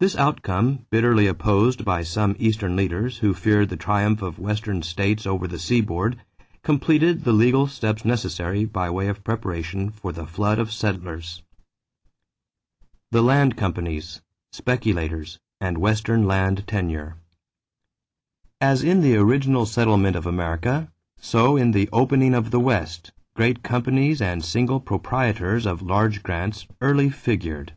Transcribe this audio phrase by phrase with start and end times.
[0.00, 5.28] This outcome, bitterly opposed by some Eastern leaders who feared the triumph of Western states
[5.28, 6.18] over the seaboard,
[6.64, 11.44] completed the legal steps necessary by way of preparation for the flood of settlers.
[13.12, 17.14] =The Land Companies, Speculators, and Western Land Tenure.=
[18.60, 23.62] As in the original settlement of America, so in the opening of the West, great
[23.62, 27.76] companies and single proprietors of large grants early figured.